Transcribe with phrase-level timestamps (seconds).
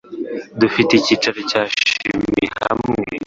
[0.59, 2.99] Dufite icyiciro cya chimie hamwe.